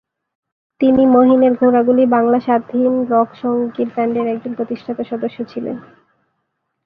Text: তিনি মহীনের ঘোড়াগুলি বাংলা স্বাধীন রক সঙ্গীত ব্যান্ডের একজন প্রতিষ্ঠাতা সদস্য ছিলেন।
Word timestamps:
তিনি 0.81 1.03
মহীনের 1.05 1.53
ঘোড়াগুলি 1.55 2.03
বাংলা 2.05 2.39
স্বাধীন 2.39 2.93
রক 3.09 3.29
সঙ্গীত 3.35 3.89
ব্যান্ডের 3.95 4.27
একজন 4.27 4.51
প্রতিষ্ঠাতা 4.53 5.03
সদস্য 5.03 5.37
ছিলেন। 5.43 5.77